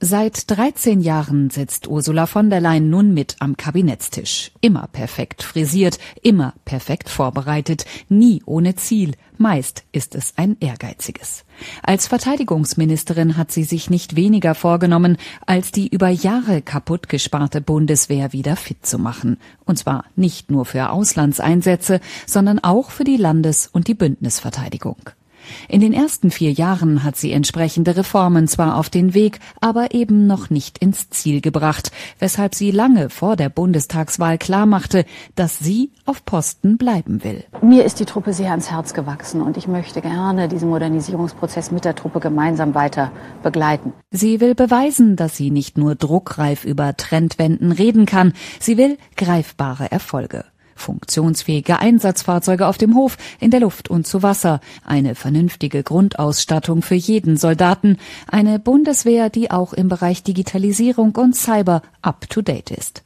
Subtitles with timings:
[0.00, 4.52] Seit 13 Jahren sitzt Ursula von der Leyen nun mit am Kabinettstisch.
[4.60, 9.14] Immer perfekt frisiert, immer perfekt vorbereitet, nie ohne Ziel.
[9.38, 11.44] Meist ist es ein ehrgeiziges.
[11.82, 15.16] Als Verteidigungsministerin hat sie sich nicht weniger vorgenommen,
[15.46, 19.36] als die über Jahre kaputt gesparte Bundeswehr wieder fit zu machen.
[19.64, 25.10] Und zwar nicht nur für Auslandseinsätze, sondern auch für die Landes- und die Bündnisverteidigung.
[25.68, 30.26] In den ersten vier Jahren hat sie entsprechende Reformen zwar auf den Weg, aber eben
[30.26, 36.24] noch nicht ins Ziel gebracht, weshalb sie lange vor der Bundestagswahl klarmachte, dass sie auf
[36.24, 37.44] Posten bleiben will.
[37.62, 41.84] Mir ist die Truppe sehr ans Herz gewachsen und ich möchte gerne diesen Modernisierungsprozess mit
[41.84, 43.92] der Truppe gemeinsam weiter begleiten.
[44.10, 49.90] Sie will beweisen, dass sie nicht nur druckreif über Trendwenden reden kann, sie will greifbare
[49.90, 50.44] Erfolge
[50.78, 56.94] funktionsfähige Einsatzfahrzeuge auf dem Hof, in der Luft und zu Wasser, eine vernünftige Grundausstattung für
[56.94, 63.02] jeden Soldaten, eine Bundeswehr, die auch im Bereich Digitalisierung und Cyber up-to-date ist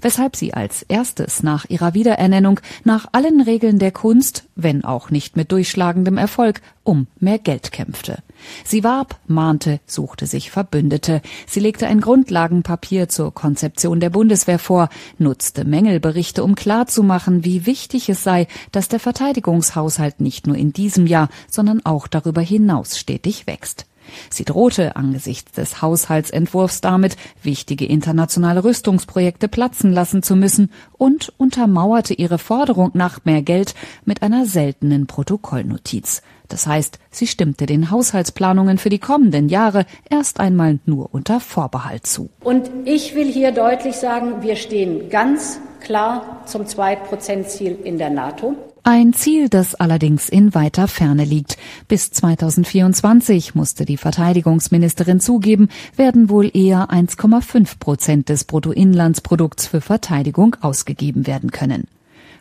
[0.00, 5.36] weshalb sie als erstes nach ihrer Wiederernennung nach allen Regeln der Kunst, wenn auch nicht
[5.36, 8.22] mit durchschlagendem Erfolg, um mehr Geld kämpfte.
[8.64, 11.20] Sie warb, mahnte, suchte sich Verbündete.
[11.46, 18.08] Sie legte ein Grundlagenpapier zur Konzeption der Bundeswehr vor, nutzte Mängelberichte, um klarzumachen, wie wichtig
[18.08, 23.46] es sei, dass der Verteidigungshaushalt nicht nur in diesem Jahr, sondern auch darüber hinaus stetig
[23.46, 23.86] wächst.
[24.30, 32.14] Sie drohte angesichts des Haushaltsentwurfs damit, wichtige internationale Rüstungsprojekte platzen lassen zu müssen und untermauerte
[32.14, 36.22] ihre Forderung nach mehr Geld mit einer seltenen Protokollnotiz.
[36.48, 42.06] Das heißt, sie stimmte den Haushaltsplanungen für die kommenden Jahre erst einmal nur unter Vorbehalt
[42.06, 42.30] zu.
[42.42, 48.54] Und ich will hier deutlich sagen, wir stehen ganz klar zum Zwei-Prozent-Ziel in der NATO.
[48.88, 51.58] Ein Ziel, das allerdings in weiter Ferne liegt.
[51.88, 60.54] Bis 2024 musste die Verteidigungsministerin zugeben, werden wohl eher 1,5 Prozent des Bruttoinlandsprodukts für Verteidigung
[60.60, 61.88] ausgegeben werden können.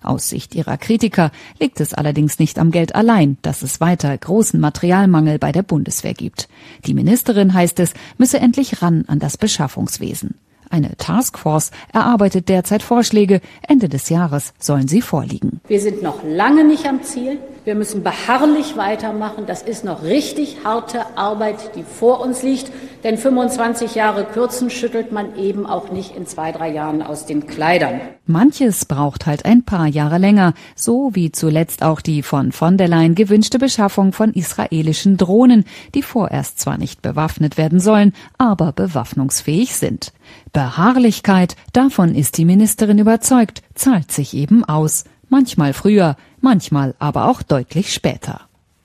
[0.04, 4.60] Aus Sicht ihrer Kritiker liegt es allerdings nicht am Geld allein, dass es weiter großen
[4.60, 6.48] Materialmangel bei der Bundeswehr gibt.
[6.86, 10.36] Die Ministerin heißt es, müsse endlich ran an das Beschaffungswesen.
[10.76, 13.40] Eine Taskforce erarbeitet derzeit Vorschläge.
[13.66, 15.62] Ende des Jahres sollen sie vorliegen.
[15.70, 17.38] Wir sind noch lange nicht am Ziel.
[17.64, 19.46] Wir müssen beharrlich weitermachen.
[19.48, 22.74] Das ist noch richtig harte Arbeit, die vor uns liegt.
[23.06, 27.46] Denn 25 Jahre kürzen schüttelt man eben auch nicht in zwei, drei Jahren aus den
[27.46, 28.02] Kleidern.
[28.26, 32.88] Manches braucht halt ein paar Jahre länger, so wie zuletzt auch die von von der
[32.88, 39.76] Leyen gewünschte Beschaffung von israelischen Drohnen, die vorerst zwar nicht bewaffnet werden sollen, aber bewaffnungsfähig
[39.76, 40.12] sind.
[40.52, 45.04] Beharrlichkeit, davon ist die Ministerin überzeugt, zahlt sich eben aus.
[45.30, 48.42] Manchmal früher, manchmal aber auch deutlich später.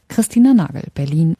[0.09, 1.36] Christina Nagel, Berlin.